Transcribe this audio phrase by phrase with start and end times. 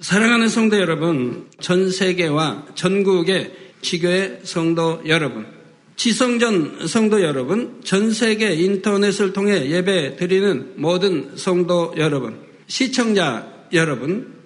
[0.00, 3.52] 사랑하는 성도 여러분, 전 세계와 전국의
[3.82, 5.46] 지교의 성도 여러분,
[5.94, 14.40] 지성전 성도 여러분, 전 세계 인터넷을 통해 예배 드리는 모든 성도 여러분, 시청자 여러분,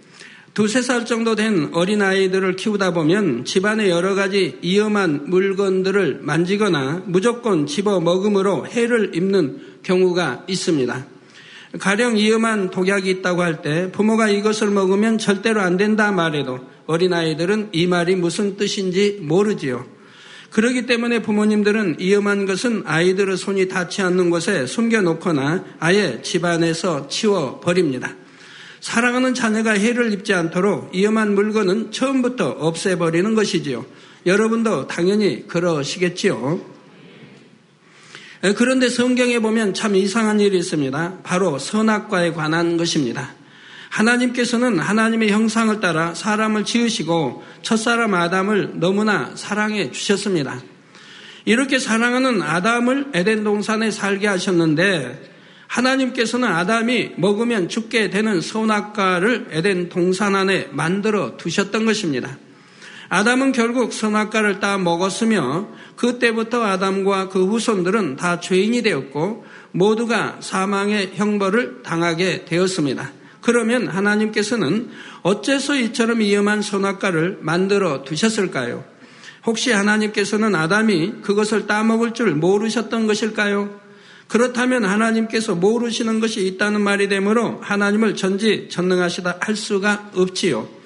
[0.54, 8.00] 두세 살 정도 된 어린아이들을 키우다 보면 집안의 여러 가지 위험한 물건들을 만지거나 무조건 집어
[8.00, 11.13] 먹음으로 해를 입는 경우가 있습니다.
[11.78, 17.86] 가령 위험한 독약이 있다고 할 때 부모가 이것을 먹으면 절대로 안 된다 말해도 어린아이들은 이
[17.86, 19.86] 말이 무슨 뜻인지 모르지요.
[20.50, 28.14] 그러기 때문에 부모님들은 위험한 것은 아이들의 손이 닿지 않는 곳에 숨겨놓거나 아예 집안에서 치워버립니다.
[28.80, 33.84] 사랑하는 자녀가 해를 입지 않도록 위험한 물건은 처음부터 없애버리는 것이지요.
[34.26, 36.73] 여러분도 당연히 그러시겠지요.
[38.44, 41.20] 예, 그런데 성경에 보면 참 이상한 일이 있습니다.
[41.22, 43.30] 바로 선악과에 관한 것입니다.
[43.88, 50.60] 하나님께서는 하나님의 형상을 따라 사람을 지으시고 첫사람 아담을 너무나 사랑해 주셨습니다.
[51.46, 55.32] 이렇게 사랑하는 아담을 에덴 동산에 살게 하셨는데
[55.66, 62.36] 하나님께서는 아담이 먹으면 죽게 되는 선악과를 에덴 동산 안에 만들어 두셨던 것입니다.
[63.14, 71.84] 아담은 결국 선악과를 따 먹었으며 그때부터 아담과 그 후손들은 다 죄인이 되었고 모두가 사망의 형벌을
[71.84, 73.12] 당하게 되었습니다.
[73.40, 74.90] 그러면 하나님께서는
[75.22, 78.82] 어째서 이처럼 위험한 선악과를 만들어 두셨을까요?
[79.46, 83.80] 혹시 하나님께서는 아담이 그것을 따먹을 줄 모르셨던 것일까요?
[84.26, 90.82] 그렇다면 하나님께서 모르시는 것이 있다는 말이 되므로 하나님을 전지 전능하시다 할 수가 없지요.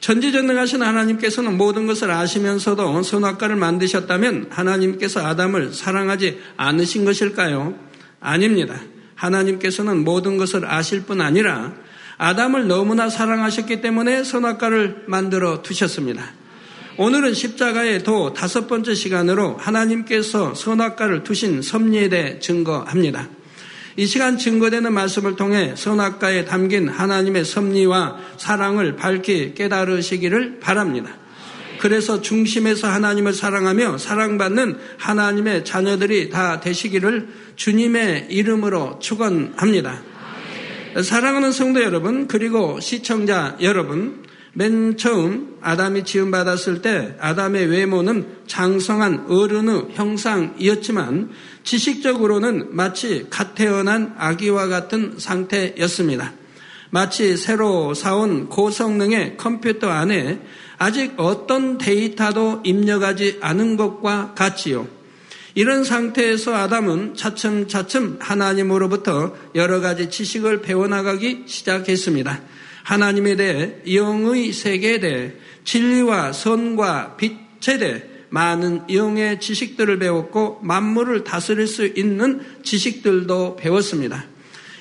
[0.00, 7.74] 전지전능하신 하나님께서는 모든 것을 아시면서도 선악과를 만드셨다면 하나님께서 아담을 사랑하지 않으신 것일까요?
[8.20, 8.80] 아닙니다.
[9.14, 11.74] 하나님께서는 모든 것을 아실 뿐 아니라
[12.18, 16.24] 아담을 너무나 사랑하셨기 때문에 선악과를 만들어 두셨습니다.
[16.98, 23.28] 오늘은 십자가의 도 다섯 번째 시간으로 하나님께서 선악과를 두신 섭리에 대해 증거합니다.
[23.96, 31.16] 이 시간 증거되는 말씀을 통해 선악가에 담긴 하나님의 섭리와 사랑을 밝히 깨달으시기를 바랍니다.
[31.78, 40.02] 그래서 중심에서 하나님을 사랑하며 사랑받는 하나님의 자녀들이 다 되시기를 주님의 이름으로 축원합니다.
[41.02, 44.25] 사랑하는 성도 여러분 그리고 시청자 여러분
[44.58, 51.28] 맨 처음 아담이 지음받았을 때 아담의 외모는 장성한 어른의 형상이었지만
[51.62, 56.32] 지식적으로는 마치 갓 태어난 아기와 같은 상태였습니다.
[56.88, 60.40] 마치 새로 사온 고성능의 컴퓨터 안에
[60.78, 64.88] 아직 어떤 데이터도 입력하지 않은 것과 같지요.
[65.54, 72.55] 이런 상태에서 아담은 차츰차츰 하나님으로부터 여러 가지 지식을 배워나가기 시작했습니다.
[72.86, 75.32] 하나님에 대해 영의 세계에 대해
[75.64, 84.26] 진리와 선과 빛에 대해 많은 영의 지식들을 배웠고 만물을 다스릴 수 있는 지식들도 배웠습니다.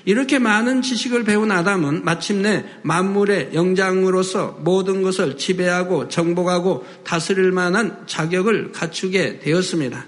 [0.05, 8.71] 이렇게 많은 지식을 배운 아담은 마침내 만물의 영장으로서 모든 것을 지배하고 정복하고 다스릴 만한 자격을
[8.71, 10.05] 갖추게 되었습니다.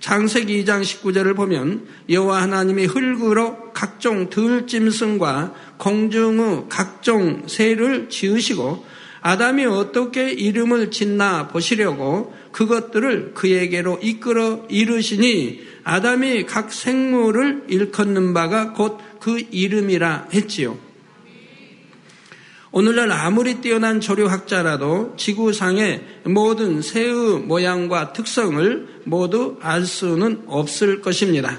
[0.00, 8.84] 창세기 2장 19절을 보면 여호와 하나님이 흙으로 각종 들짐승과 공중의 각종 새를 지으시고
[9.22, 19.10] 아담이 어떻게 이름을 짓나 보시려고 그것들을 그에게로 이끌어 이르시니 아담이 각 생물을 일컫는 바가 곧
[19.20, 20.76] 그 이름이라 했지요.
[22.72, 31.58] 오늘날 아무리 뛰어난 조류학자라도 지구상의 모든 새의 모양과 특성을 모두 알 수는 없을 것입니다.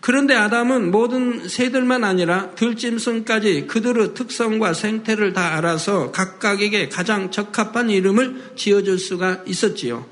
[0.00, 8.52] 그런데 아담은 모든 새들만 아니라 들짐승까지 그들의 특성과 생태를 다 알아서 각각에게 가장 적합한 이름을
[8.56, 10.06] 지어줄 수가 있었지요.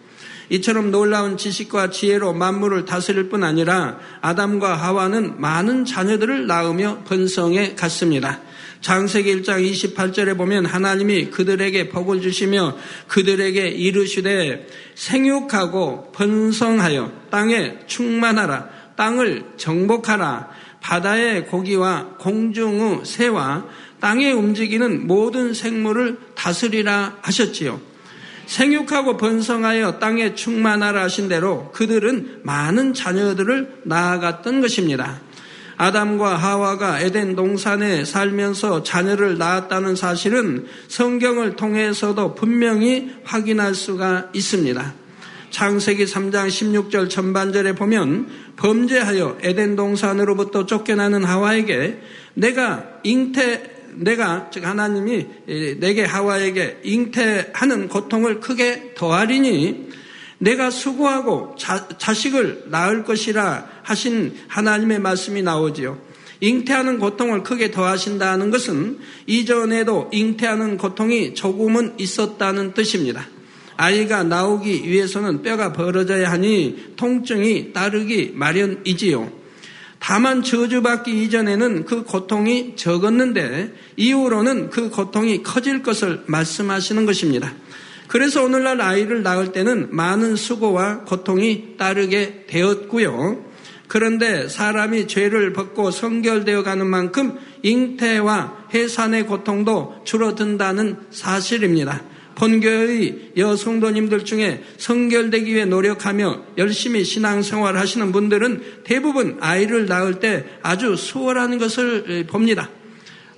[0.51, 8.41] 이처럼 놀라운 지식과 지혜로 만물을 다스릴 뿐 아니라 아담과 하와는 많은 자녀들을 낳으며 번성해 갔습니다.
[8.81, 12.77] 장세기 1장 28절에 보면 하나님이 그들에게 복을 주시며
[13.09, 20.49] 그들에게 이르시되 생육하고 번성하여 땅에 충만하라 땅을 정복하라
[20.81, 23.67] 바다의 고기와 공중의 새와
[24.01, 27.81] 땅에 움직이는 모든 생물을 다스리라 하셨지요.
[28.47, 35.21] 생육하고 번성하여 땅에 충만하라 하신 대로 그들은 많은 자녀들을 낳아갔던 것입니다.
[35.77, 44.95] 아담과 하와가 에덴 동산에 살면서 자녀를 낳았다는 사실은 성경을 통해서도 분명히 확인할 수가 있습니다.
[45.51, 52.01] 창세기 3장 16절 전반절에 보면 범죄하여 에덴 동산으로부터 쫓겨나는 하와에게
[52.35, 55.27] 내가 잉태 내가 즉 하나님이
[55.79, 59.89] 내게 하와에게 잉태하는 고통을 크게 더하리니
[60.39, 65.99] 내가 수고하고 자, 자식을 낳을 것이라 하신 하나님의 말씀이 나오지요.
[66.41, 73.27] 잉태하는 고통을 크게 더하신다는 것은 이전에도 잉태하는 고통이 조금은 있었다는 뜻입니다.
[73.79, 79.47] 아이가 나오기 위해서는 뼈가 벌어져야 하니 통증이 따르기 마련이지요.
[79.99, 87.53] 다만 저주받기 이전에는 그 고통이 적었는데 이후로는 그 고통이 커질 것을 말씀하시는 것입니다.
[88.09, 93.45] 그래서 오늘날 아이를 낳을 때는 많은 수고와 고통이 따르게 되었고요.
[93.89, 102.03] 그런데 사람이 죄를 벗고 성결되어 가는 만큼 잉태와 해산의 고통도 줄어든다는 사실입니다.
[102.35, 110.97] 본교의 여성도님들 중에 성결되기 위해 노력하며 열심히 신앙생활 하시는 분들은 대부분 아이를 낳을 때 아주
[110.97, 112.69] 수월한 것을 봅니다.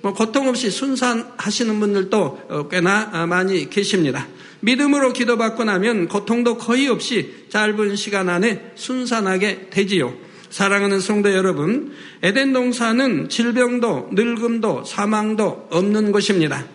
[0.01, 4.27] 뭐 고통 없이 순산하시는 분들도 어, 꽤나 많이 계십니다.
[4.61, 10.13] 믿음으로 기도받고 나면 고통도 거의 없이 짧은 시간 안에 순산하게 되지요.
[10.49, 16.65] 사랑하는 성도 여러분, 에덴 동산은 질병도 늙음도 사망도 없는 곳입니다.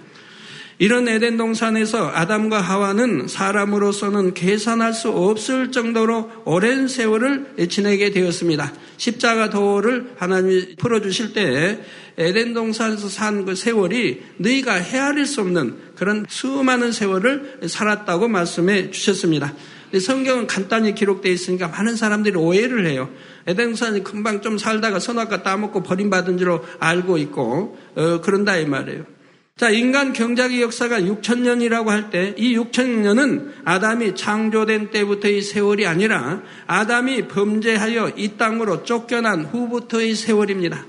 [0.79, 8.73] 이런 에덴 동산에서 아담과 하와는 사람으로서는 계산할 수 없을 정도로 오랜 세월을 지내게 되었습니다.
[8.97, 11.81] 십자가 도를 하나님이 풀어주실 때
[12.19, 19.53] 에덴 동산에서 산 그 세월이 너희가 헤아릴 수 없는 그런 수많은 세월을 살았다고 말씀해 주셨습니다.
[20.01, 23.09] 성경은 간단히 기록되어 있으니까 많은 사람들이 오해를 해요.
[23.47, 29.05] 에덴 동산이 금방 좀 살다가 선악과 따먹고 버림받은 줄로 알고 있고 어, 그런다 이 말이에요.
[29.57, 37.29] 자, 인간 경작의 역사가 6천년이라고 할 때 이 6천년은 아담이 창조된 때부터의 세월이 아니라 아담이
[37.29, 40.85] 범죄하여 이 땅으로 쫓겨난 후부터의 세월입니다.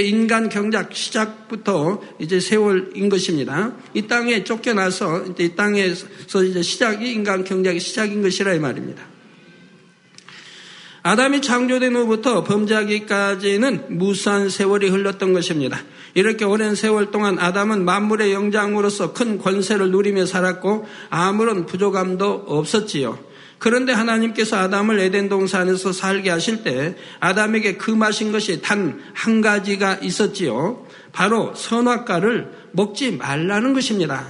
[0.00, 3.72] 인간 경작 시작부터 이제 세월인 것입니다.
[3.94, 9.02] 이 땅에 쫓겨나서 이제 이 땅에서 이제 시작이 인간 경작의 시작인 것이라 이 말입니다.
[11.04, 15.82] 아담이 창조된 후부터 범죄하기까지는 무수한 세월이 흘렀던 것입니다.
[16.14, 23.31] 이렇게 오랜 세월 동안 아담은 만물의 영장으로서 큰 권세를 누리며 살았고 아무런 부족함도 없었지요.
[23.62, 30.84] 그런데 하나님께서 아담을 에덴 동산에서 살게 하실 때 아담에게 금하신 것이 단 한 가지가 있었지요.
[31.12, 34.26] 바로 선악과를 먹지 말라는 것입니다.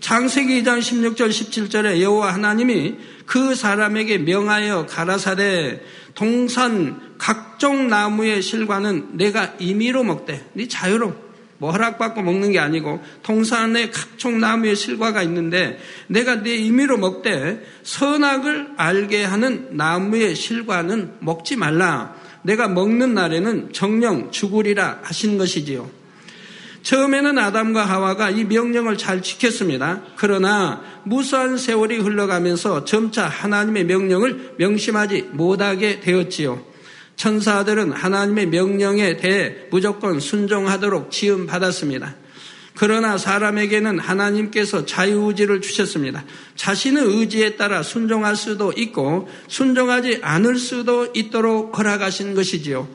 [0.00, 2.94] 창세기 2장 16절 17절에 여호와 하나님이
[3.26, 5.82] 그 사람에게 명하여 가라사대
[6.14, 11.27] 동산 각종 나무의 실과는 내가 임의로 먹되 네 자유로
[11.58, 18.74] 뭐 허락받고 먹는 게 아니고 동산에 각종 나무의 실과가 있는데 내가 네 임의로 먹되 선악을
[18.76, 22.14] 알게 하는 나무의 실과는 먹지 말라.
[22.42, 25.90] 내가 먹는 날에는 정령 죽으리라 하신 것이지요.
[26.82, 30.02] 처음에는 아담과 하와가 이 명령을 잘 지켰습니다.
[30.16, 36.62] 그러나 무수한 세월이 흘러가면서 점차 하나님의 명령을 명심하지 못하게 되었지요.
[37.18, 42.14] 천사들은 하나님의 명령에 대해 무조건 순종하도록 지음 받았습니다.
[42.76, 46.24] 그러나 사람에게는 하나님께서 자유의지를 주셨습니다.
[46.54, 52.88] 자신의 의지에 따라 순종할 수도 있고 순종하지 않을 수도 있도록 허락하신 것이지요.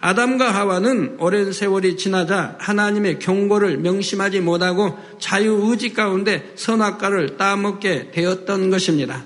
[0.00, 9.22] 아담과 하와는 오랜 세월이 지나자 하나님의 경고를 명심하지 못하고 자유의지 가운데 선악과를 따먹게 되었던 것입니다.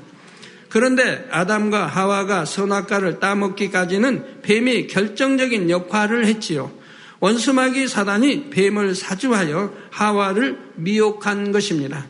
[0.75, 6.73] 그런데 아담과 하와가 선악과를 따먹기까지는 뱀이 결정적인 역할을 했지요.
[7.21, 12.09] 원수마귀 사단이 뱀을 사주하여 하와를 미혹한 것입니다.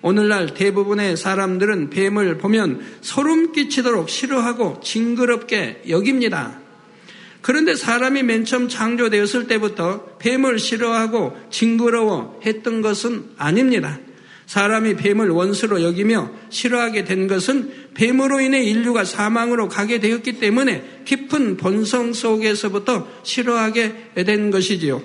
[0.00, 6.58] 오늘날 대부분의 사람들은 뱀을 보면 소름 끼치도록 싫어하고 징그럽게 여깁니다.
[7.42, 13.98] 그런데 사람이 맨 처음 창조되었을 때부터 뱀을 싫어하고 징그러워 했던 것은 아닙니다.
[14.46, 21.56] 사람이 뱀을 원수로 여기며 싫어하게 된 것은 뱀으로 인해 인류가 사망으로 가게 되었기 때문에 깊은
[21.56, 25.02] 본성 속에서부터 싫어하게 된 것이지요.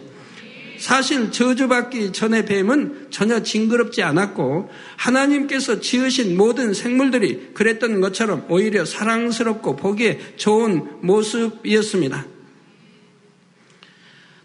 [0.77, 9.75] 사실 저주받기 전에 뱀은 전혀 징그럽지 않았고 하나님께서 지으신 모든 생물들이 그랬던 것처럼 오히려 사랑스럽고
[9.75, 12.25] 보기에 좋은 모습이었습니다.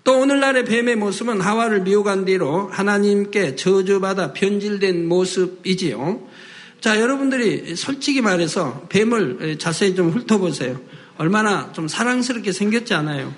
[0.07, 6.29] 또 오늘날의 뱀의 모습은 하와를 미혹한 뒤로 하나님께 저주받아 변질된 모습이지요.
[6.81, 10.81] 자, 여러분들이 솔직히 말해서 뱀을 자세히 좀 훑어보세요.
[11.19, 13.35] 얼마나 좀 사랑스럽게 생겼지 않아요?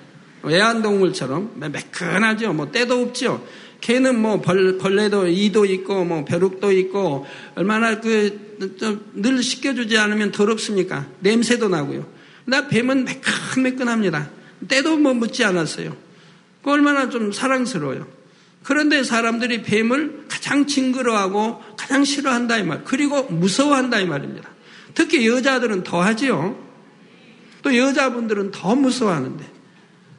[0.46, 2.52] 애완동물처럼 매끈하죠.
[2.52, 3.42] 뭐 때도 없죠.
[3.80, 8.46] 걔는 뭐 벌, 벌레도 이도 있고 뭐 벼룩도 있고 얼마나 그
[9.14, 11.06] 늘 씻겨주지 않으면 더럽습니까?
[11.20, 12.06] 냄새도 나고요.
[12.44, 14.30] 나 뱀은 매끈매끈합니다.
[14.68, 16.07] 때도 뭐 묻지 않았어요.
[16.62, 18.06] 그 얼마나 좀 사랑스러워요.
[18.62, 22.84] 그런데 사람들이 뱀을 가장 징그러워하고 가장 싫어한다 이 말.
[22.84, 24.50] 그리고 무서워한다 이 말입니다.
[24.94, 26.58] 특히 여자들은 더 하지요.
[27.62, 29.44] 또 여자분들은 더 무서워하는데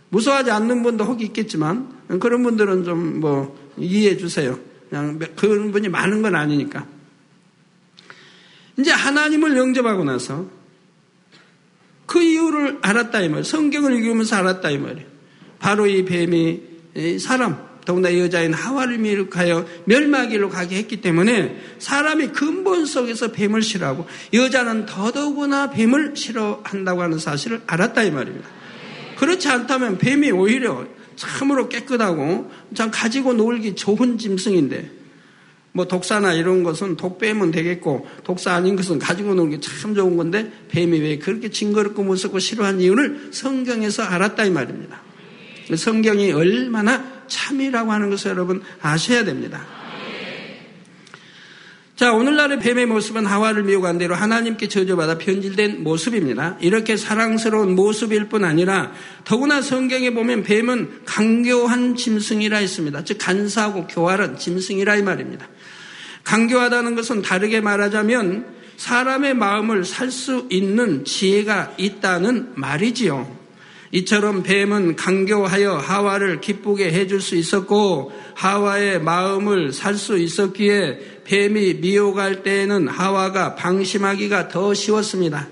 [0.10, 4.60] 무서워하지 않는 분도 혹 있겠지만 그런 분들은 좀 뭐 이해해 주세요.
[4.90, 6.86] 그냥 그런 분이 많은 건 아니니까.
[8.78, 10.48] 이제 하나님을 영접하고 나서
[12.06, 13.44] 그 이유를 알았다 이 말.
[13.44, 15.08] 성경을 읽으면서 알았다 이 말이에요.
[15.60, 23.32] 바로 이 뱀이 사람, 더구나 여자인 하와를 미룩하여 멸마기로 가게 했기 때문에 사람이 근본 속에서
[23.32, 28.48] 뱀을 싫어하고 여자는 더더구나 뱀을 싫어한다고 하는 사실을 알았다 이 말입니다.
[29.18, 30.86] 그렇지 않다면 뱀이 오히려
[31.16, 34.92] 참으로 깨끗하고 참 가지고 놀기 좋은 짐승인데
[35.72, 40.52] 뭐 독사나 이런 것은 독 빼면 되겠고 독사 아닌 것은 가지고 놀기 참 좋은 건데
[40.70, 45.09] 뱀이 왜 그렇게 징그럽고 무섭고 싫어한 이유를 성경에서 알았다 이 말입니다.
[45.76, 49.66] 성경이 얼마나 참이라고 하는 것을 여러분 아셔야 됩니다.
[51.96, 56.56] 자, 오늘날의 뱀의 모습은 하와를 미혹한 대로 하나님께 저주받아 변질된 모습입니다.
[56.62, 58.94] 이렇게 사랑스러운 모습일 뿐 아니라
[59.26, 63.04] 더구나 성경에 보면 뱀은 강교한 짐승이라 했습니다.
[63.04, 65.50] 즉, 간사하고 교활한 짐승이라 이 말입니다.
[66.24, 68.46] 강교하다는 것은 다르게 말하자면
[68.78, 73.39] 사람의 마음을 살 수 있는 지혜가 있다는 말이지요.
[73.92, 82.42] 이처럼 뱀은 강교하여 하와를 기쁘게 해줄 수 있었고 하와의 마음을 살 수 있었기에 뱀이 미혹할
[82.44, 85.48] 때에는 하와가 방심하기가 더 쉬웠습니다.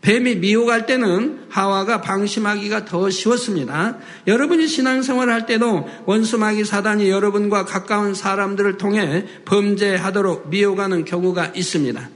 [0.00, 3.98] 뱀이 미혹할 때는 하와가 방심하기가 더 쉬웠습니다.
[4.26, 12.10] 여러분이 신앙생활을 할 때도 원수마귀 사단이 여러분과 가까운 사람들을 통해 범죄하도록 미혹하는 경우가 있습니다.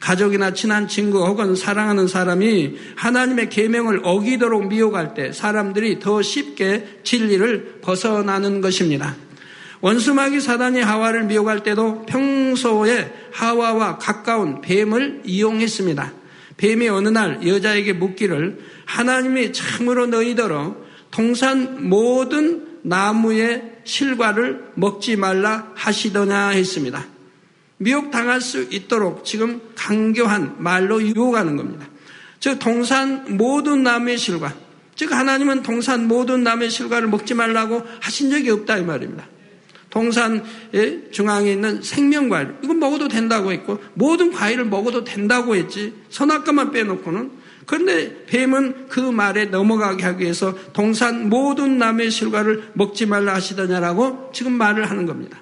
[0.00, 7.80] 가족이나 친한 친구 혹은 사랑하는 사람이 하나님의 계명을 어기도록 미혹할 때 사람들이 더 쉽게 진리를
[7.82, 9.16] 벗어나는 것입니다.
[9.80, 16.12] 원수마귀 사단이 하와를 미혹할 때도 평소에 하와와 가까운 뱀을 이용했습니다.
[16.56, 20.76] 뱀이 어느 날 여자에게 묻기를 하나님이 참으로 너희더러
[21.10, 27.06] 동산 모든 나무의 실과를 먹지 말라 하시더냐 했습니다.
[27.78, 31.86] 미혹당할 수 있도록 지금 강교한 말로 유혹하는 겁니다.
[32.40, 34.54] 즉 동산 모든 나무의 실과
[34.94, 39.26] 즉 하나님은 동산 모든 나무의 실과를 먹지 말라고 하신 적이 없다 이 말입니다.
[39.90, 47.30] 동산의 중앙에 있는 생명과일 이건 먹어도 된다고 했고 모든 과일을 먹어도 된다고 했지 선악과만 빼놓고는
[47.64, 54.52] 그런데 뱀은 그 말에 넘어가게 하기 위해서 동산 모든 나무의 실과를 먹지 말라 하시더냐라고 지금
[54.52, 55.38] 말을 하는 겁니다.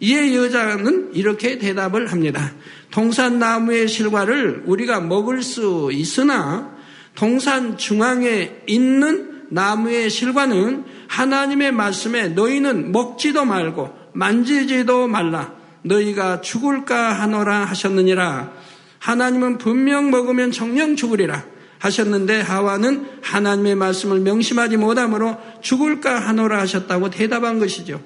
[0.00, 2.52] 이에 여자는 이렇게 대답을 합니다.
[2.90, 6.74] 동산나무의 실과를 우리가 먹을 수 있으나
[7.14, 15.54] 동산 중앙에 있는 나무의 실과는 하나님의 말씀에 너희는 먹지도 말고 만지지도 말라.
[15.82, 18.52] 너희가 죽을까 하노라 하셨느니라.
[18.98, 21.44] 하나님은 분명 먹으면 정령 죽으리라.
[21.78, 28.00] 하셨는데 하와는 하나님의 말씀을 명심하지 못하므로 죽을까 하노라 하셨다고 대답한 것이죠.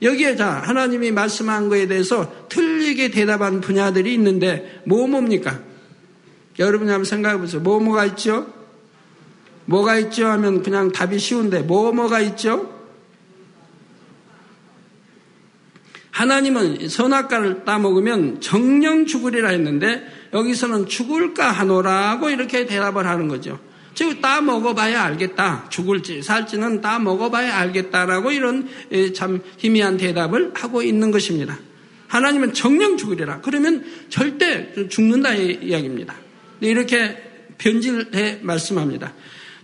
[0.00, 5.60] 여기에 자, 하나님이 말씀한 거에 대해서 틀리게 대답한 분야들이 있는데, 뭐 뭡니까?
[6.58, 7.60] 여러분이 한번 생각해 보세요.
[7.60, 8.46] 뭐 뭐가 있죠?
[9.64, 10.26] 뭐가 있죠?
[10.28, 12.74] 하면 그냥 답이 쉬운데, 뭐 뭐가 있죠?
[16.10, 20.02] 하나님은 선악과를 따먹으면 정령 죽으리라 했는데,
[20.32, 23.58] 여기서는 죽을까 하노라고 이렇게 대답을 하는 거죠.
[23.98, 25.66] 즉, 따 먹어봐야 알겠다.
[25.70, 28.68] 죽을지 살지는 따 먹어봐야 알겠다라고 이런
[29.12, 31.58] 참 희미한 대답을 하고 있는 것입니다.
[32.06, 33.40] 하나님은 정령 죽으리라.
[33.40, 36.14] 그러면 절대 죽는다 이야기입니다.
[36.60, 37.16] 이렇게
[37.58, 39.14] 변질해 말씀합니다.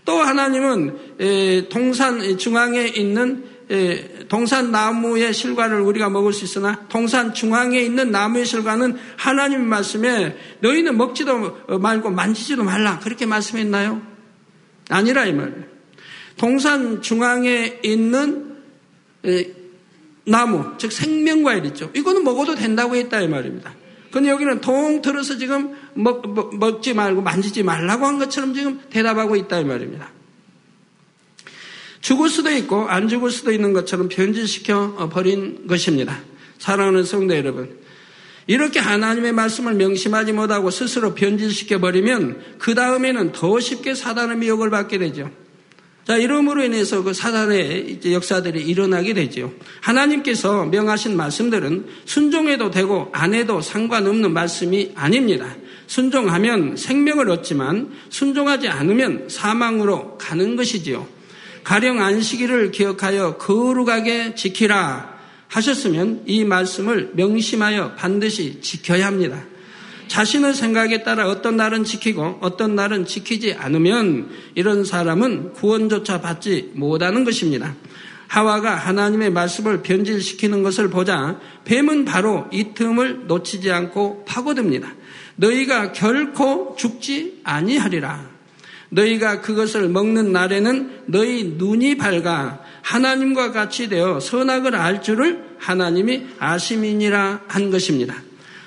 [0.04, 3.44] 또 하나님은 동산 중앙에 있는
[4.28, 10.96] 동산 나무의 실과를 우리가 먹을 수 있으나 동산 중앙에 있는 나무의 실과는 하나님 말씀에 너희는
[10.96, 14.13] 먹지도 말고 만지지도 말라 그렇게 말씀했나요?
[14.88, 15.64] 아니라 이 말이에요.
[16.36, 18.56] 동산 중앙에 있는
[20.26, 21.90] 나무, 즉 생명과일 있죠.
[21.94, 23.74] 이거는 먹어도 된다고 했다 이 말입니다.
[24.10, 29.58] 근데 여기는 통틀어서 지금 먹, 먹, 먹지 말고 만지지 말라고 한 것처럼 지금 대답하고 있다
[29.58, 30.10] 이 말입니다.
[32.00, 36.20] 죽을 수도 있고 안 죽을 수도 있는 것처럼 변질시켜 버린 것입니다.
[36.58, 37.83] 사랑하는 성도 여러분.
[38.46, 44.98] 이렇게 하나님의 말씀을 명심하지 못하고 스스로 변질시켜 버리면 그 다음에는 더 쉽게 사단의 미혹을 받게
[44.98, 45.30] 되죠.
[46.06, 49.54] 자, 이름으로 인해서 그 사단의 역사들이 일어나게 되죠.
[49.80, 55.56] 하나님께서 명하신 말씀들은 순종해도 되고 안 해도 상관없는 말씀이 아닙니다.
[55.86, 61.06] 순종하면 생명을 얻지만 순종하지 않으면 사망으로 가는 것이지요.
[61.62, 65.13] 가령 안식일을 기억하여 거룩하게 지키라
[65.54, 69.44] 하셨으면 이 말씀을 명심하여 반드시 지켜야 합니다.
[70.08, 77.24] 자신의 생각에 따라 어떤 날은 지키고 어떤 날은 지키지 않으면 이런 사람은 구원조차 받지 못하는
[77.24, 77.74] 것입니다.
[78.26, 84.92] 하와가 하나님의 말씀을 변질시키는 것을 보자 뱀은 바로 이 틈을 놓치지 않고 파고듭니다.
[85.36, 88.28] 너희가 결코 죽지 아니하리라.
[88.90, 97.40] 너희가 그것을 먹는 날에는 너희 눈이 밝아 하나님과 같이 되어 선악을 알 줄을 하나님이 아심이니라
[97.48, 98.14] 한 것입니다.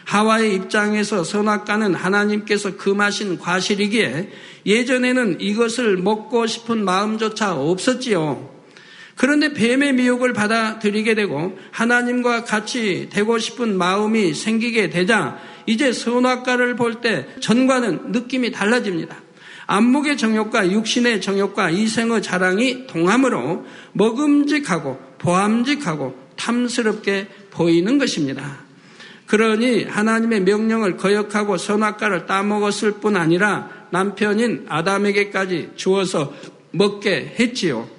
[0.06, 4.32] 하와의 입장에서 선악과는 하나님께서 금하신 과실이기에
[4.66, 8.58] 예전에는 이것을 먹고 싶은 마음조차 없었지요.
[9.16, 17.02] 그런데 뱀의 미혹을 받아들이게 되고 하나님과 같이 되고 싶은 마음이 생기게 되자 이제 선악과를 볼
[17.02, 19.27] 때 전과는 느낌이 달라집니다.
[19.68, 28.60] 안목의 정욕과 육신의 정욕과 이생의 자랑이 동함으로 먹음직하고 보암직하고 탐스럽게 보이는 것입니다.
[29.26, 36.34] 그러니 하나님의 명령을 거역하고 선악과를 따먹었을 뿐 아니라 남편인 아담에게까지 주어서
[36.72, 37.90] 먹게 했지요.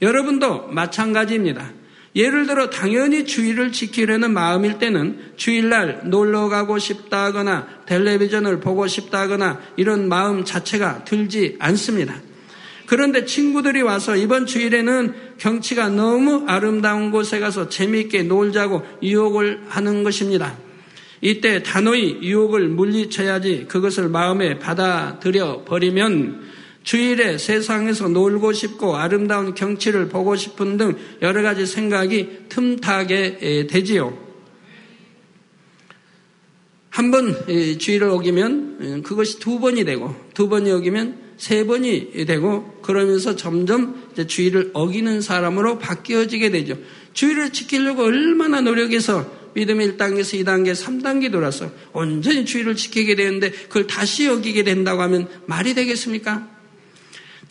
[0.00, 1.70] 여러분도 마찬가지입니다.
[2.14, 10.08] 예를 들어 당연히 주의를 지키려는 마음일 때는 주일날 놀러 가고 싶다거나 텔레비전을 보고 싶다거나 이런
[10.08, 12.14] 마음 자체가 들지 않습니다.
[12.86, 20.58] 그런데 친구들이 와서 이번 주일에는 경치가 너무 아름다운 곳에 가서 재미있게 놀자고 유혹을 하는 것입니다.
[21.22, 26.51] 이때 단호히 유혹을 물리쳐야지 그것을 마음에 받아들여 버리면
[26.82, 34.32] 주일에 세상에서 놀고 싶고 아름다운 경치를 보고 싶은 등 여러 가지 생각이 틈타게 되지요.
[36.90, 37.34] 한 번
[37.78, 44.70] 주일을 어기면 그것이 두 번이 되고 두 번이 어기면 세 번이 되고 그러면서 점점 주일을
[44.74, 46.76] 어기는 사람으로 바뀌어지게 되죠.
[47.14, 54.28] 주일을 지키려고 얼마나 노력해서 믿음의 1단계에서 2단계, 3단계 돌아서 온전히 주일을 지키게 되는데 그걸 다시
[54.28, 56.51] 어기게 된다고 하면 말이 되겠습니까?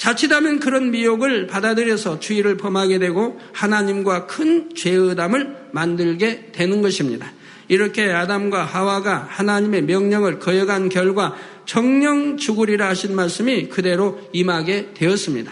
[0.02, 7.32] 자칫하면 그런 미혹을 받아들여서 주의를 범하게 되고 하나님과 큰 죄의담을 만들게 되는 것입니다.
[7.68, 11.36] 이렇게 아담과 하와가 하나님의 명령을 거역한 결과
[11.68, 15.52] 정령 죽으리라 하신 말씀이 그대로 임하게 되었습니다.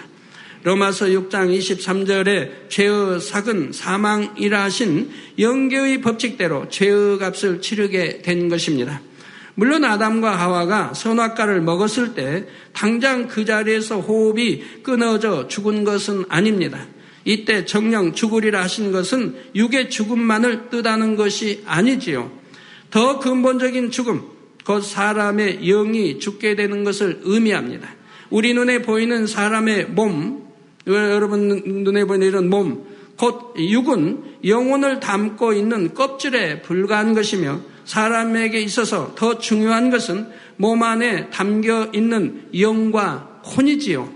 [0.63, 8.99] 로마서 6장 23절에 죄의 삭은 사망이라 하신 영계의 법칙대로 죄의 값을 치르게 된 것입니다.
[9.59, 16.87] 물론 아담과 하와가 선악과를 먹었을 때 당장 그 자리에서 호흡이 끊어져 죽은 것은 아닙니다.
[17.25, 22.31] 이때 정령 죽으리라 하신 것은 육의 죽음만을 뜻하는 것이 아니지요.
[22.89, 24.21] 더 근본적인 죽음,
[24.63, 27.89] 곧 사람의 영이 죽게 되는 것을 의미합니다.
[28.29, 30.47] 우리 눈에 보이는 사람의 몸,
[30.87, 32.85] 여러분 눈에 보이는 이런 몸,
[33.17, 41.31] 곧 육은 영혼을 담고 있는 껍질에 불과한 것이며 사람에게 있어서 더 중요한 것은 몸 안에
[41.31, 44.13] 담겨 있는 영과 혼이지요.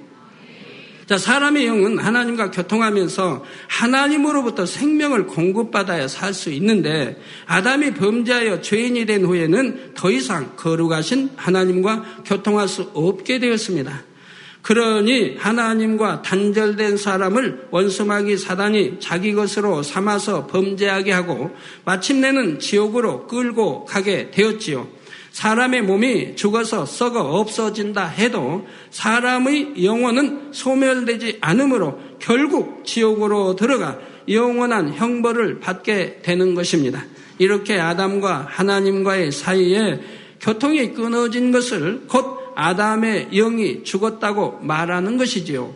[1.07, 9.25] 자, 사람의 영은 하나님과 교통하면서 하나님으로부터 생명을 공급받아야 살 수 있는데 아담이 범죄하여 죄인이 된
[9.25, 14.03] 후에는 더 이상 거룩하신 하나님과 교통할 수 없게 되었습니다.
[14.63, 21.51] 그러니 하나님과 단절된 사람을 원수마귀 사단이 자기 것으로 삼아서 범죄하게 하고
[21.83, 24.87] 마침내는 지옥으로 끌고 가게 되었지요.
[25.31, 33.99] 사람의 몸이 죽어서 썩어 없어진다 해도 사람의 영혼은 소멸되지 않으므로 결국 지옥으로 들어가
[34.29, 37.03] 영원한 형벌을 받게 되는 것입니다.
[37.37, 39.99] 이렇게 아담과 하나님과의 사이에
[40.39, 45.73] 교통이 끊어진 것을 곧 아담의 영이 죽었다고 말하는 것이지요.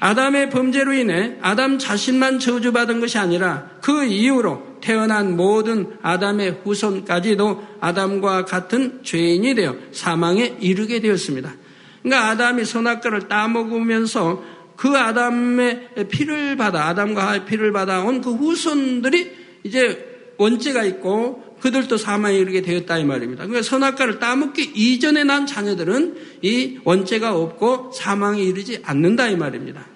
[0.00, 8.44] 아담의 범죄로 인해 아담 자신만 저주받은 것이 아니라 그 이후로 태어난 모든 아담의 후손까지도 아담과
[8.44, 11.54] 같은 죄인이 되어 사망에 이르게 되었습니다.
[12.02, 14.42] 그러니까 아담이 선악과를 따먹으면서
[14.76, 22.60] 그 아담의 피를 받아 아담과 피를 받아온 그 후손들이 이제 원죄가 있고 그들도 사망에 이르게
[22.60, 23.46] 되었다 이 말입니다.
[23.46, 29.86] 그러니까 선악과를 따먹기 이전에 난 자녀들은 이 원죄가 없고 사망에 이르지 않는다 이 말입니다.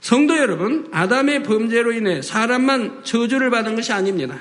[0.00, 4.36] 성도 여러분, 아담의 범죄로 인해 사람만 저주를 받은 것이 아닙니다.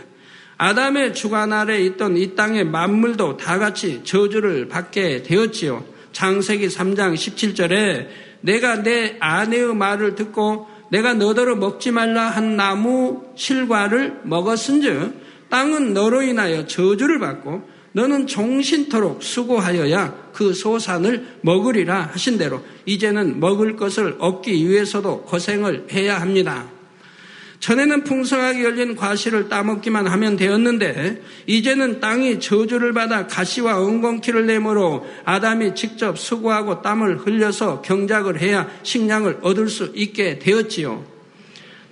[0.57, 5.85] 아담의 주관 아래 있던 이 땅의 만물도 다 같이 저주를 받게 되었지요.
[6.13, 8.07] 장세기 3장 17절에
[8.41, 15.22] 내가 내 아내의 말을 듣고 내가 너더러 먹지 말라 한 나무 실과를 먹었은즉
[15.53, 17.61] 땅은 너로 인하여 저주를 받고
[17.91, 26.19] 너는 종신토록 수고하여야 그 소산을 먹으리라 하신 대로 이제는 먹을 것을 얻기 위해서도 고생을 해야
[26.19, 26.65] 합니다.
[27.59, 35.75] 전에는 풍성하게 열린 과실을 따먹기만 하면 되었는데 이제는 땅이 저주를 받아 가시와 엉겅퀴를 내므로 아담이
[35.75, 41.12] 직접 수고하고 땀을 흘려서 경작을 해야 식량을 얻을 수 있게 되었지요.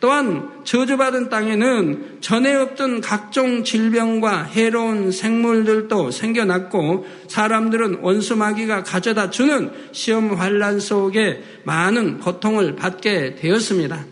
[0.01, 10.33] 또한 저주받은 땅에는 전에 없던 각종 질병과 해로운 생물들도 생겨났고 사람들은 원수마귀가 가져다 주는 시험
[10.33, 14.05] 환란 속에 많은 고통을 받게 되었습니다.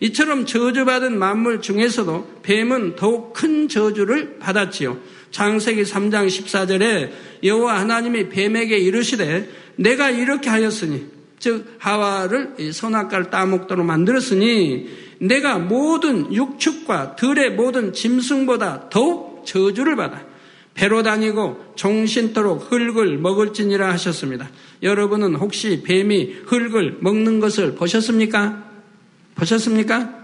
[0.00, 4.98] 이처럼 저주받은 만물 중에서도 뱀은 더욱 큰 저주를 받았지요.
[5.30, 7.10] 장세기 3장 14절에
[7.44, 17.16] 여호와 하나님이 뱀에게 이르시되 내가 이렇게 하였으니 즉 하와를 선악과를 따먹도록 만들었으니 내가 모든 육축과
[17.16, 20.22] 들의 모든 짐승보다 더욱 저주를 받아
[20.74, 24.48] 배로 다니고 종신토록 흙을 먹을지니라 하셨습니다.
[24.82, 28.64] 여러분은 혹시 뱀이 흙을 먹는 것을 보셨습니까?
[29.34, 30.20] 보셨습니까?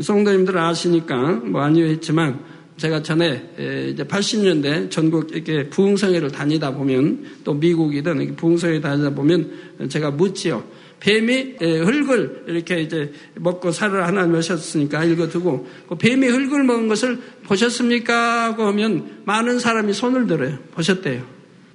[0.00, 2.40] 성도님들 아시니까 뭐 아니요 했지만
[2.76, 10.10] 제가 전에 이제 80년대 전국 이렇게 부흥성회를 다니다 보면 또 미국이든 부흥성회 다니다 보면 제가
[10.10, 10.62] 묻지요.
[11.00, 18.44] 뱀이 흙을 이렇게 이제 먹고 살을 하나 몇셨으니까 읽어두고 그 뱀이 흙을 먹은 것을 보셨습니까?
[18.44, 20.58] 하고 하면 많은 사람이 손을 들어요.
[20.72, 21.22] 보셨대요.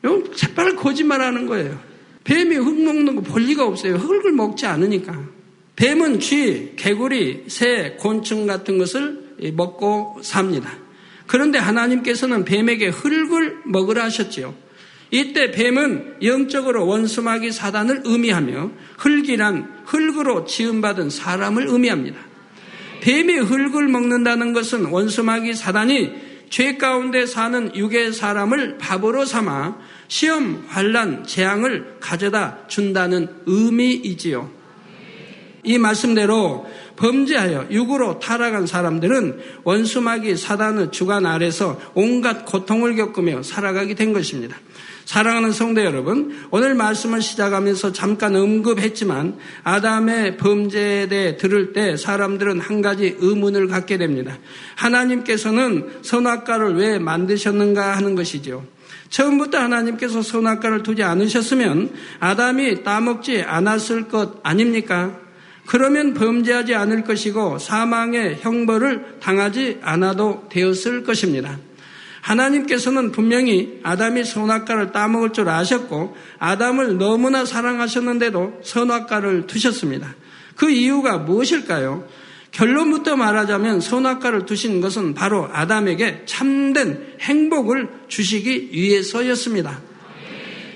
[0.04, 1.80] 이건 새빨 거짓말하는 거예요.
[2.24, 3.96] 뱀이 흙 먹는 거 볼 리가 없어요.
[3.96, 5.24] 흙을 먹지 않으니까.
[5.76, 9.22] 뱀은 쥐, 개구리, 새, 곤충 같은 것을
[9.54, 10.81] 먹고 삽니다.
[11.32, 14.54] 그런데 하나님께서는 뱀에게 흙을 먹으라 하셨지요.
[15.12, 22.20] 이때 뱀은 영적으로 원수마귀 사단을 의미하며 흙이란 흙으로 지음받은 사람을 의미합니다.
[23.00, 26.12] 뱀이 흙을 먹는다는 것은 원수마귀 사단이
[26.50, 29.78] 죄 가운데 사는 육의 사람을 밥으로 삼아
[30.10, 34.52] 시험, 환란, 재앙을 가져다 준다는 의미이지요.
[35.64, 36.70] 이 말씀대로
[37.02, 44.56] 범죄하여 육으로 타락한 사람들은 원수마귀 사단의 주관 아래서 온갖 고통을 겪으며 살아가게 된 것입니다.
[45.06, 52.82] 사랑하는 성도 여러분, 오늘 말씀을 시작하면서 잠깐 언급했지만 아담의 범죄에 대해 들을 때 사람들은 한
[52.82, 54.38] 가지 의문을 갖게 됩니다.
[54.76, 58.64] 하나님께서는 선악과를 왜 만드셨는가 하는 것이죠.
[59.10, 65.21] 처음부터 하나님께서 선악과를 두지 않으셨으면 아담이 따먹지 않았을 것 아닙니까?
[65.72, 71.60] 그러면 범죄하지 않을 것이고 사망의 형벌을 당하지 않아도 되었을 것입니다.
[72.20, 80.14] 하나님께서는 분명히 아담이 선악과를 따먹을 줄 아셨고 아담을 너무나 사랑하셨는데도 선악과를 두셨습니다.
[80.58, 82.06] 그 이유가 무엇일까요?
[82.52, 89.80] 결론부터 말하자면 선악과를 두신 것은 바로 아담에게 참된 행복을 주시기 위해서였습니다.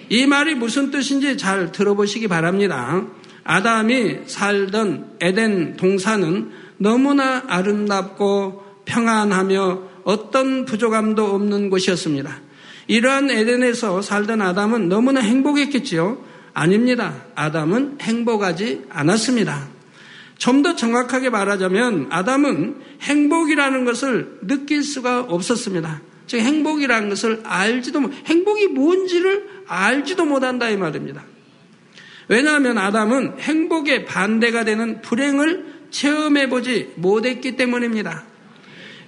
[0.07, 3.05] 이 말이 무슨 뜻인지 잘 들어보시기 바랍니다.
[3.45, 12.41] 아담이 살던 에덴 동산은 너무나 아름답고 평안하며 어떤 부족함도 없는 곳이었습니다.
[12.87, 16.17] 이러한 에덴에서 살던 아담은 너무나 행복했겠지요?
[16.53, 17.23] 아닙니다.
[17.35, 19.67] 아담은 행복하지 않았습니다.
[20.37, 26.01] 좀 더 정확하게 말하자면 아담은 행복이라는 것을 느낄 수가 없었습니다.
[26.27, 31.23] 즉 행복이라는 것을 알지도 못, 행복이 뭔지를 알지도 못한다 이 말입니다.
[32.27, 38.23] 왜냐하면 아담은 행복의 반대가 되는 불행을 체험해보지 못했기 때문입니다.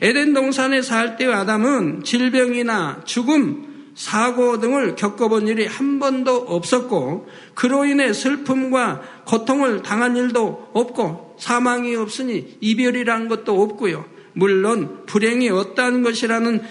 [0.01, 7.83] 에덴 동산에 살 때의 아담은 질병이나 죽음, 사고 등을 겪어본 일이 한 번도 없었고 그로
[7.85, 14.05] 인해 슬픔과 고통을 당한 일도 없고 사망이 없으니 이별이란 것도 없고요.
[14.33, 16.61] 물론 불행이 어떠한 것이라는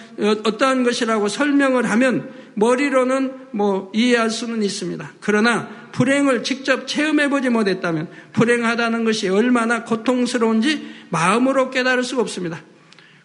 [0.44, 5.14] 어떠한 것이라고 설명을 하면 머리로는 뭐 이해할 수는 있습니다.
[5.18, 12.62] 그러나 불행을 직접 체험해 보지 못했다면 불행하다는 것이 얼마나 고통스러운지 마음으로 깨달을 수가 없습니다.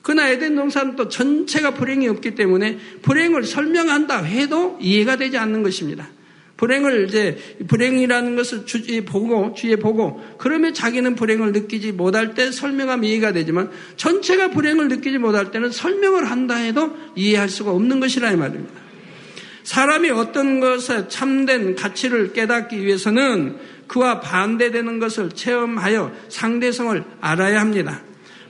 [0.01, 6.07] 그러나 에덴 동산은 또 전체가 불행이 없기 때문에 불행을 설명한다 해도 이해가 되지 않는 것입니다.
[6.55, 13.03] 불행을 이제 불행이라는 것을 주위에 보고 주위에 보고 그러면 자기는 불행을 느끼지 못할 때 설명하면
[13.03, 18.37] 이해가 되지만 전체가 불행을 느끼지 못할 때는 설명을 한다 해도 이해할 수가 없는 것이라 이
[18.37, 18.80] 말입니다.
[19.71, 23.55] 사람이 어떤 것에 참된 가치를 깨닫기 위해서는
[23.87, 28.01] 그와 반대되는 것을 체험하여 상대성을 알아야 합니다.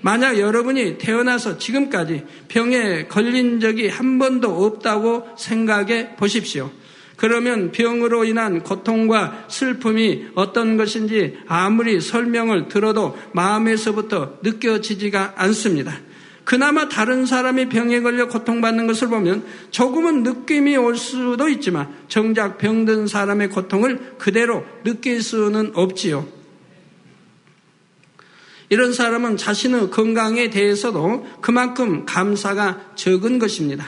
[0.02, 6.72] 만약 여러분이 태어나서 지금까지 병에 걸린 적이 한 번도 없다고 생각해 보십시오.
[7.18, 16.00] 그러면 병으로 인한 고통과 슬픔이 어떤 것인지 아무리 설명을 들어도 마음에서부터 느껴지지가 않습니다.
[16.44, 23.08] 그나마 다른 사람이 병에 걸려 고통받는 것을 보면 조금은 느낌이 올 수도 있지만 정작 병든
[23.08, 26.28] 사람의 고통을 그대로 느낄 수는 없지요.
[28.70, 33.86] 이런 사람은 자신의 건강에 대해서도 그만큼 감사가 적은 것입니다.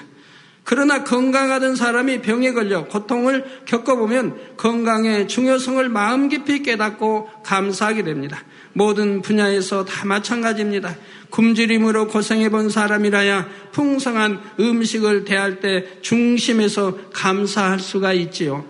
[0.66, 8.44] 그러나 건강하던 사람이 병에 걸려 고통을 겪어보면 건강의 중요성을 마음 깊이 깨닫고 감사하게 됩니다.
[8.74, 10.96] 모든 분야에서 다 마찬가지입니다.
[11.30, 18.66] 굶주림으로 고생해 본 사람이라야 풍성한 음식을 대할 때 중심에서 감사할 수가 있지요.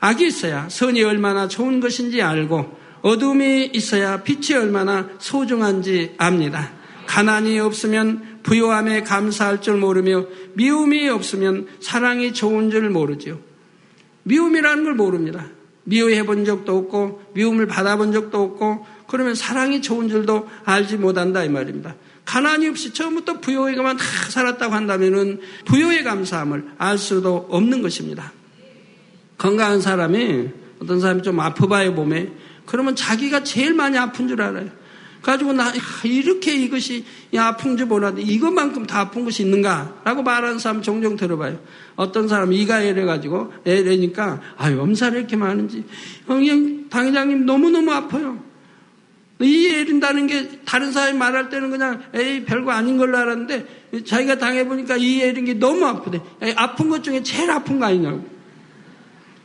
[0.00, 6.72] 악이 있어야 선이 얼마나 좋은 것인지 알고 어둠이 있어야 빛이 얼마나 소중한지 압니다.
[7.06, 13.38] 가난이 없으면 부요함에 감사할 줄 모르며 미움이 없으면 사랑이 좋은 줄 모르지요.
[14.24, 15.46] 미움이라는 걸 모릅니다.
[15.88, 21.48] 미워해 본 적도 없고 미움을 받아본 적도 없고 그러면 사랑이 좋은 줄도 알지 못한다 이
[21.48, 21.94] 말입니다.
[22.26, 28.32] 가난이 없이 처음부터 부요에가만 다 살았다고 한다면은 부요의 감사함을 알 수도 없는 것입니다.
[29.38, 30.50] 건강한 사람이
[30.82, 32.32] 어떤 사람이 좀 아프봐요 몸에
[32.66, 34.68] 그러면 자기가 제일 많이 아픈 줄 알아요.
[35.22, 35.72] 가지고 나
[36.04, 37.04] 이렇게 이것이
[37.36, 41.58] 아픈 줄 몰랐는데 이것만큼 다 아픈 것이 있는가라고 말하는 사람 종종 들어봐요.
[41.96, 45.84] 어떤 사람 이가 애래가지고 애래니까 아유 엄살이 이렇게 많은지
[46.26, 48.42] 형님 당회장님 너무 너무 아파요.
[49.40, 54.66] 이 애린다는 게 다른 사람이 말할 때는 그냥 에이 별거 아닌 걸로 알았는데 자기가 당해
[54.66, 56.20] 보니까 이 애린 게 너무 아프대.
[56.42, 58.24] 에이, 아픈 것 중에 제일 아픈 거 아니냐고.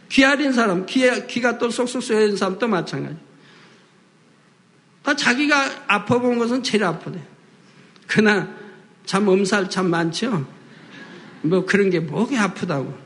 [0.09, 3.15] 귀 아린 사람, 귀, 귀가 또 쏙쏙 쏘여진 사람 또 마찬가지.
[5.03, 7.19] 다 자기가 아파본 것은 제일 아프대.
[8.07, 8.49] 그러나
[9.05, 10.47] 참 엄살 참 많죠?
[11.41, 12.97] 뭐 그런 게 뭐게 아프다고.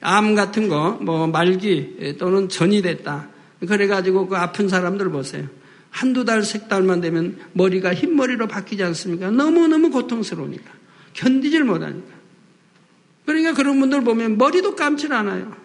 [0.00, 3.28] 암 같은 거, 뭐 말기 또는 전이 됐다.
[3.66, 5.48] 그래가지고 그 아픈 사람들 보세요.
[5.90, 9.30] 한두 달, 색 달만 되면 머리가 흰머리로 바뀌지 않습니까?
[9.30, 10.70] 너무너무 고통스러우니까.
[11.14, 12.18] 견디질 못하니까.
[13.24, 15.56] 그러니까 그런 분들 보면 머리도 감질 않아요.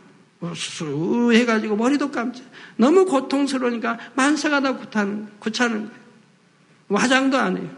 [0.56, 2.44] 수 해가지고 머리도 감지.
[2.76, 6.04] 너무 고통스러우니까 만사가 다 구타는, 구차는 거예요.
[6.90, 7.70] 화장도 안 해요.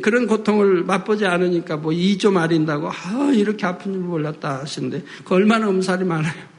[0.00, 5.34] 그런 고통을 맛보지 않으니까 뭐 이 좀 아린다고, 아, 이렇게 아픈 줄 몰랐다 하시는데, 그
[5.34, 6.52] 얼마나 음살이 많아요.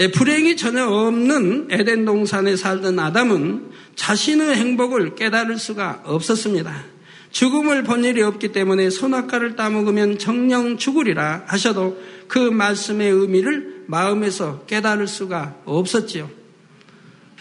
[0.00, 6.97] 예, 불행이 전혀 없는 에덴 동산에 살던 아담은 자신의 행복을 깨달을 수가 없었습니다.
[7.30, 15.06] 죽음을 본 일이 없기 때문에 선악과를 따먹으면 정령 죽으리라 하셔도 그 말씀의 의미를 마음에서 깨달을
[15.06, 16.30] 수가 없었지요.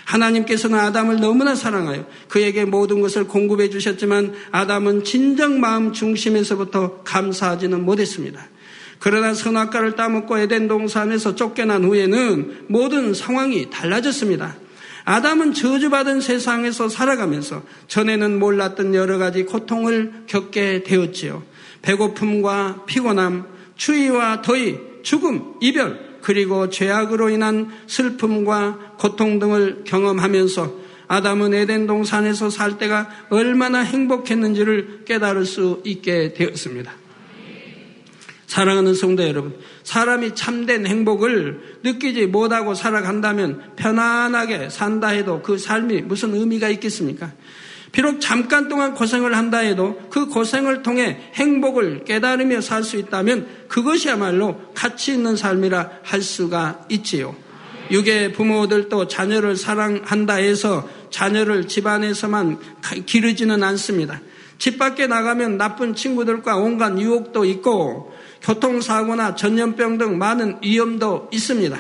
[0.05, 8.47] 하나님께서는 아담을 너무나 사랑하여 그에게 모든 것을 공급해 주셨지만 아담은 진정 마음 중심에서부터 감사하지는 못했습니다.
[8.99, 14.55] 그러나 선악과를 따먹고 에덴 동산에서 쫓겨난 후에는 모든 상황이 달라졌습니다.
[15.07, 21.43] 아담은 저주받은 세상에서 살아가면서 전에는 몰랐던 여러 가지 고통을 겪게 되었지요.
[21.81, 23.45] 배고픔과 피곤함,
[23.77, 30.73] 추위와 더위, 죽음, 이별, 그리고 죄악으로 인한 슬픔과 고통 등을 경험하면서
[31.07, 37.06] 아담은 에덴 동산에서 살 때가 얼마나 행복했는지를 깨달을 수 있게 되었습니다.
[38.47, 46.33] 사랑하는 성도 여러분, 사람이 참된 행복을 느끼지 못하고 살아간다면 편안하게 산다 해도 그 삶이 무슨
[46.33, 47.33] 의미가 있겠습니까?
[47.91, 54.61] 비록 잠깐 동안 고생을 한다 해도 그 고생을 통해 행복을 깨달으며 살 수 있다면 그것이야말로
[54.73, 57.35] 가치 있는 삶이라 할 수가 있지요.
[57.91, 62.59] 육의 부모들도 자녀를 사랑한다 해서 자녀를 집안에서만
[63.05, 64.21] 기르지는 않습니다.
[64.57, 71.77] 집 밖에 나가면 나쁜 친구들과 온갖 유혹도 있고 교통사고나 전염병 등 많은 위험도 있습니다.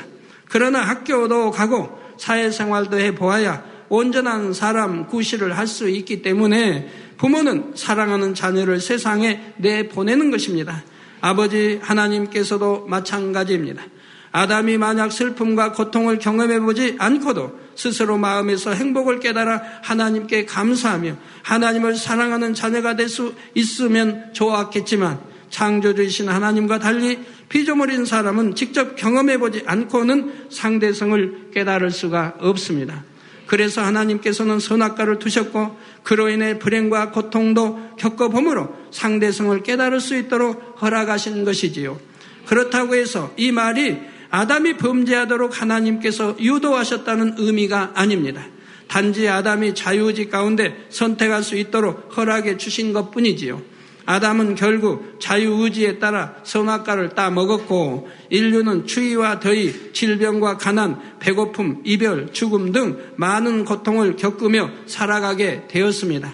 [0.49, 8.35] 그러나 학교도 가고 사회생활도 해 보아야 온전한 사람 구실을 할 수 있기 때문에 부모는 사랑하는
[8.35, 10.83] 자녀를 세상에 내보내는 것입니다.
[11.19, 13.83] 아버지 하나님께서도 마찬가지입니다.
[14.31, 22.53] 아담이 만약 슬픔과 고통을 경험해 보지 않고도 스스로 마음에서 행복을 깨달아 하나님께 감사하며 하나님을 사랑하는
[22.53, 31.91] 자녀가 될 수 있으면 좋았겠지만 창조주이신 하나님과 달리 피조물인 사람은 직접 경험해보지 않고는 상대성을 깨달을
[31.91, 33.05] 수가 없습니다.
[33.45, 41.97] 그래서 하나님께서는 선악과를 두셨고 그로 인해 불행과 고통도 겪어보므로 상대성을 깨달을 수 있도록 허락하신 것이지요.
[42.45, 43.97] 그렇다고 해서 이 말이
[44.29, 48.45] 아담이 범죄하도록 하나님께서 유도하셨다는 의미가 아닙니다.
[48.87, 53.61] 단지 아담이 자유의지 가운데 선택할 수 있도록 허락해 주신 것 뿐이지요.
[54.05, 62.97] 아담은 결국 자유의지에 따라 선악과를 따먹었고 인류는 추위와 더위, 질병과 가난, 배고픔, 이별, 죽음 등
[63.17, 66.33] 많은 고통을 겪으며 살아가게 되었습니다.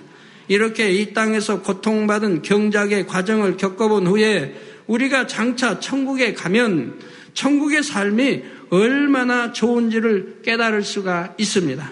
[0.49, 4.53] 이렇게 이 땅에서 고통받은 경작의 과정을 겪어본 후에
[4.85, 6.99] 우리가 장차 천국에 가면
[7.33, 11.91] 천국의 삶이 얼마나 좋은지를 깨달을 수가 있습니다.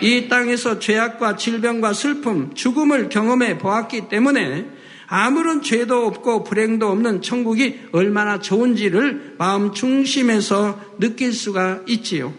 [0.00, 4.66] 이 땅에서 죄악과 질병과 슬픔, 죽음을 경험해 보았기 때문에
[5.06, 12.32] 아무런 죄도 없고 불행도 없는 천국이 얼마나 좋은지를 마음 중심에서 느낄 수가 있지요.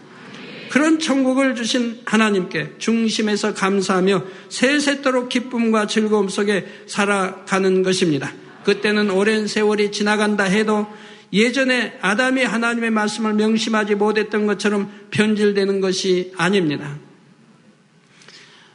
[0.70, 8.32] 그런 천국을 주신 하나님께 중심에서 감사하며 세세토록 기쁨과 즐거움 속에 살아가는 것입니다.
[8.64, 10.86] 그때는 오랜 세월이 지나간다 해도
[11.32, 16.98] 예전에 아담이 하나님의 말씀을 명심하지 못했던 것처럼 변질되는 것이 아닙니다.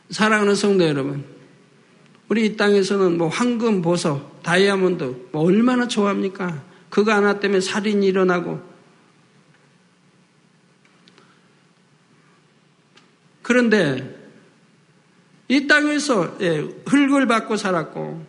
[0.10, 1.26] 사랑하는 성도 여러분,
[2.30, 6.64] 우리 이 땅에서는 뭐 황금, 보석, 다이아몬드 뭐 얼마나 좋아합니까?
[6.90, 8.62] 그거 하나 때문에 살인이 일어나고
[13.42, 14.16] 그런데
[15.48, 18.26] 이 땅에서 예, 흙을 받고 살았고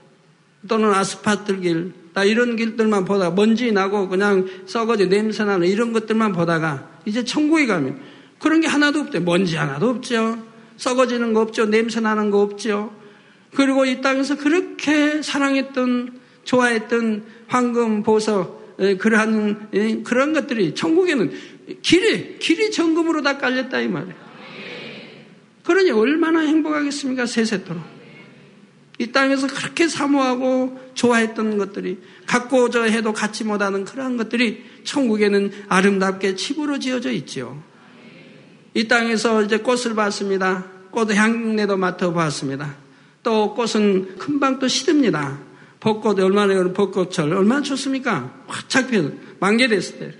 [0.68, 6.32] 또는 아스파트 길, 나 이런 길들만 보다가 먼지 나고 그냥 썩어지 냄새 나는 이런 것들만
[6.32, 8.00] 보다가 이제 천국에 가면
[8.38, 9.20] 그런 게 하나도 없대.
[9.20, 10.42] 먼지 하나도 없죠.
[10.78, 11.66] 썩어지는 거 없죠.
[11.66, 12.90] 냄새 나는 거 없죠.
[13.54, 21.30] 그리고 이 땅에서 그렇게 사랑했던, 좋아했던 황금, 보석, 그러한, 그런 것들이 천국에는
[21.82, 24.14] 길이, 길이 정금으로 다 깔렸다 이 말이에요.
[25.64, 27.26] 그러니 얼마나 행복하겠습니까?
[27.26, 27.95] 세세토록.
[28.98, 36.78] 이 땅에서 그렇게 사모하고 좋아했던 것들이 갖고자 해도 갖지 못하는 그러한 것들이 천국에는 아름답게 칩으로
[36.78, 37.62] 지어져 있지요.
[38.74, 40.66] 이 땅에서 이제 꽃을 봤습니다.
[40.90, 42.76] 꽃 향내도 맡아봤습니다.
[43.22, 45.38] 또 꽃은 금방 또 시듭니다.
[45.80, 48.44] 벚꽃 얼마나 벚꽃철 얼마나 좋습니까?
[48.46, 50.14] 활짝 펴 만개됐을 때.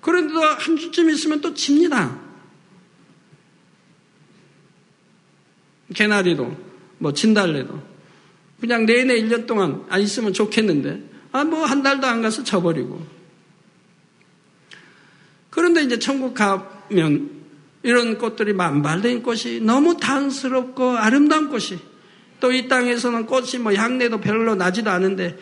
[0.00, 2.18] 그런데도 한 주쯤 있으면 또 집니다.
[5.94, 6.56] 개나리도
[6.98, 7.80] 뭐 진달래도
[8.60, 13.00] 그냥 내내 1년 동안 안 있으면 좋겠는데, 아, 뭐 한 달도 안 가서 져버리고.
[15.50, 17.30] 그런데 이제 천국 가면
[17.82, 21.78] 이런 꽃들이 만발된 꽃이 너무 단스럽고 아름다운 꽃이
[22.40, 25.36] 또 이 땅에서는 꽃이 뭐 향내도 별로 나지도 않은데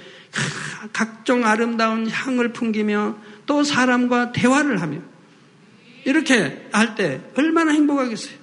[0.92, 5.00] 각종 아름다운 향을 풍기며 또 사람과 대화를 하며
[6.04, 8.34] 이렇게 할 때 얼마나 행복하겠어요.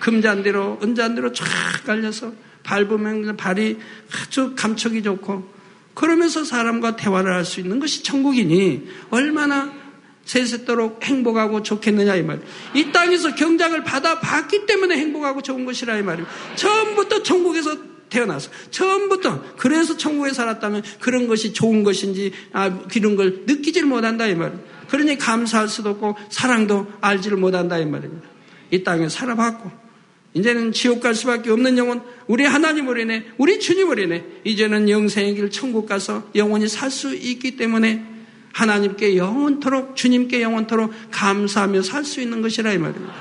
[0.00, 1.44] 금잔디로 은잔디로 쫙
[1.84, 3.78] 깔려서 밟으면 발이
[4.12, 5.58] 아주 감촉이 좋고
[5.94, 9.72] 그러면서 사람과 대화를 할 수 있는 것이 천국이니 얼마나
[10.24, 12.40] 세세토록 행복하고 좋겠느냐 이 말.
[12.74, 16.28] 이 땅에서 경작을 받아 봤기 때문에 행복하고 좋은 것이라 이 말이에요.
[16.54, 17.76] 처음부터 천국에서
[18.10, 24.34] 태어나서 처음부터 그래서 천국에 살았다면 그런 것이 좋은 것인지 아 이런 걸 느끼지를 못한다 이
[24.34, 24.60] 말이에요.
[24.88, 28.28] 그러니 감사할 수도 없고 사랑도 알지를 못한다 이 말입니다.
[28.70, 29.87] 이 땅에 살아봤고
[30.38, 35.50] 이제는 지옥 갈 수밖에 없는 영혼, 우리 하나님으로 인해, 우리 주님으로 인해, 이제는 영생의 길
[35.50, 38.04] 천국 가서 영원히 살 수 있기 때문에
[38.52, 43.14] 하나님께 영원토록, 주님께 영원토록 감사하며 살 수 있는 것이라 이 말입니다.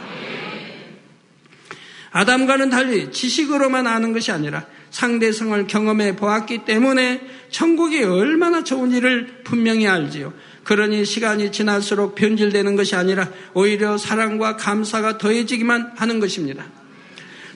[2.12, 10.34] 아담과는 달리 지식으로만 아는 것이 아니라 상대성을 경험해 보았기 때문에 천국이 얼마나 좋은지를 분명히 알지요.
[10.64, 16.66] 그러니 시간이 지날수록 변질되는 것이 아니라 오히려 사랑과 감사가 더해지기만 하는 것입니다.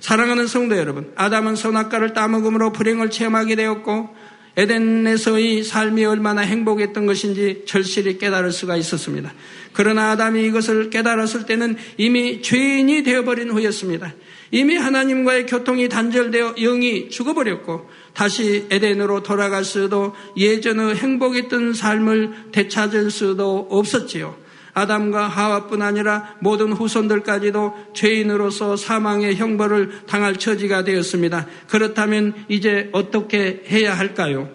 [0.01, 4.09] 사랑하는 성도 여러분, 아담은 선악과를 따먹음으로 불행을 체험하게 되었고
[4.57, 9.31] 에덴에서의 삶이 얼마나 행복했던 것인지 절실히 깨달을 수가 있었습니다.
[9.73, 14.13] 그러나 아담이 이것을 깨달았을 때는 이미 죄인이 되어버린 후였습니다.
[14.49, 23.67] 이미 하나님과의 교통이 단절되어 영이 죽어버렸고 다시 에덴으로 돌아갈 수도 예전의 행복했던 삶을 되찾을 수도
[23.69, 24.40] 없었지요.
[24.73, 31.47] 아담과 하와뿐 아니라 모든 후손들까지도 죄인으로서 사망의 형벌을 당할 처지가 되었습니다.
[31.67, 34.49] 그렇다면 이제 어떻게 해야 할까요?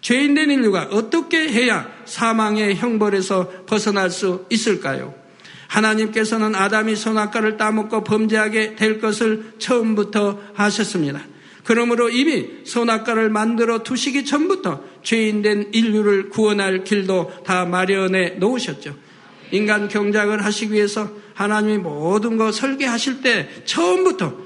[0.00, 5.14] 죄인된 인류가 어떻게 해야 사망의 형벌에서 벗어날 수 있을까요?
[5.68, 11.22] 하나님께서는 아담이 선악과를 따먹고 범죄하게 될 것을 처음부터 하셨습니다.
[11.64, 18.94] 그러므로 이미 선악과를 만들어 두시기 전부터 죄인된 인류를 구원할 길도 다 마련해 놓으셨죠.
[19.54, 24.36] 인간 경작을 하시기 위해서 하나님이 모든 거 설계하실 때 처음부터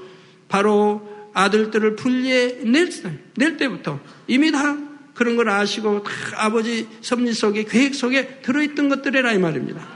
[0.47, 1.01] 바로
[1.33, 2.89] 아들들을 분리해 낼,
[3.35, 4.77] 낼 때부터 이미 다
[5.15, 9.87] 그런 걸 아시고 다 아버지 섭리 속에 계획 속에 들어있던 것들이라 이 말입니다.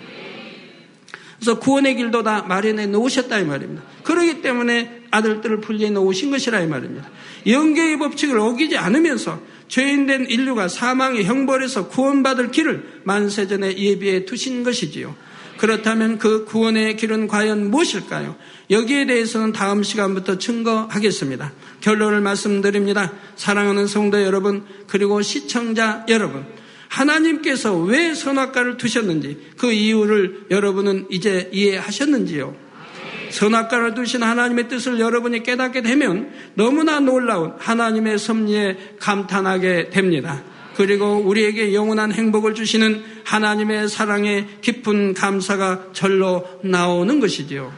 [1.40, 3.84] 그래서 구원의 길도 다 마련해 놓으셨다 이 말입니다.
[4.04, 7.08] 그러기 때문에 아들들을 분리해 놓으신 것이라 이 말입니다.
[7.46, 9.40] 영계의 법칙을 어기지 않으면서
[9.74, 15.16] 죄인된 인류가 사망의 형벌에서 구원받을 길을 만세전에 예비해 두신 것이지요.
[15.58, 18.36] 그렇다면 그 구원의 길은 과연 무엇일까요?
[18.70, 21.54] 여기에 대해서는 다음 시간부터 증거하겠습니다.
[21.82, 23.14] 결론을 말씀드립니다.
[23.36, 26.46] 사랑하는 성도 여러분, 그리고 시청자 여러분.
[26.88, 32.56] 하나님께서 왜 선악과를 두셨는지 그 이유를 여러분은 이제 이해하셨는지요?
[33.34, 40.44] 선악과를 두신 하나님의 뜻을 여러분이 깨닫게 되면 너무나 놀라운 하나님의 섭리에 감탄하게 됩니다.
[40.76, 47.74] 그리고 우리에게 영원한 행복을 주시는 하나님의 사랑에 깊은 감사가 절로 나오는 것이지요.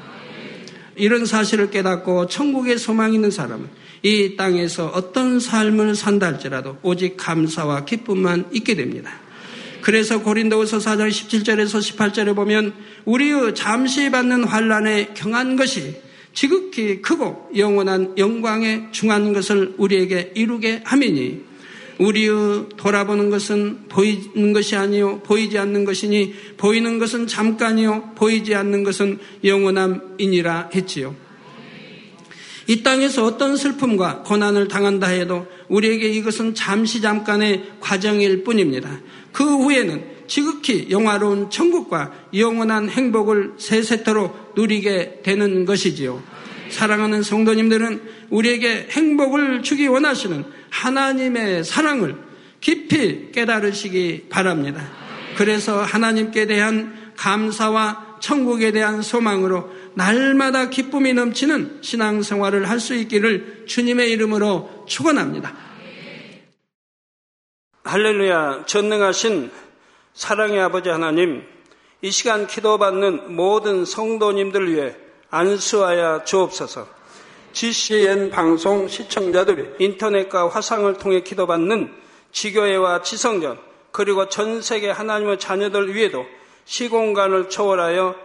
[0.97, 3.67] 이런 사실을 깨닫고 천국의 소망 있는 사람은
[4.03, 9.24] 이 땅에서 어떤 삶을 산다 할지라도 오직 감사와 기쁨만 있게 됩니다.
[9.85, 12.73] 그래서 고린도후서 4장 17절에서 18절에 보면
[13.05, 16.01] 우리의 잠시 받는 환란에 경한 것이
[16.33, 21.43] 지극히 크고 영원한 영광에 중한 것을 우리에게 이루게 하미니
[21.99, 29.19] 우리의 돌아보는 것은 보이는 것이 아니요 보이지 않는 것이니 보이는 것은 잠깐이요 보이지 않는 것은
[29.43, 31.15] 영원함이니라 했지요.
[32.67, 38.99] 이 땅에서 어떤 슬픔과 고난을 당한다 해도 우리에게 이것은 잠시 잠깐의 과정일 뿐입니다.
[39.31, 46.23] 그 후에는 지극히 영화로운 천국과 영원한 행복을 세세토로 누리게 되는 것이지요.
[46.69, 48.01] 사랑하는 성도님들은
[48.31, 52.15] 우리에게 행복을 주기 원하시는 하나님의 사랑을
[52.59, 54.89] 깊이 깨달으시기 바랍니다.
[55.37, 64.11] 그래서 하나님께 대한 감사와 천국에 대한 소망으로 날마다 기쁨이 넘치는 신앙생활을 할 수 있기를 주님의
[64.11, 65.55] 이름으로 축원합니다.
[67.83, 69.51] 할렐루야 전능하신
[70.13, 71.43] 사랑의 아버지 하나님
[72.01, 74.95] 이 시간 기도받는 모든 성도님들 위해
[75.29, 76.87] 안수하여 주옵소서.
[77.53, 81.93] GCN 방송 시청자들이 인터넷과 화상을 통해 기도받는
[82.31, 83.57] 지교회와 지성전
[83.91, 86.25] 그리고 전 세계 하나님의 자녀들 위에도
[86.65, 88.24] 시공간을 초월하여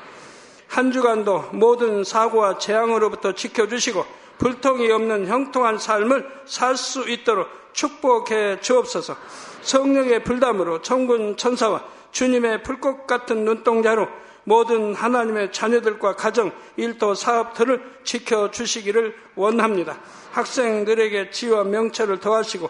[0.71, 4.05] 한 주간도 모든 사고와 재앙으로부터 지켜주시고
[4.37, 9.17] 불통이 없는 형통한 삶을 살 수 있도록 축복해 주옵소서.
[9.63, 14.07] 성령의 불담으로 천군 천사와 주님의 불꽃 같은 눈동자로
[14.45, 19.99] 모든 하나님의 자녀들과 가정, 일도, 사업들을 지켜주시기를 원합니다.
[20.31, 22.69] 학생들에게 지와 명철을 더하시고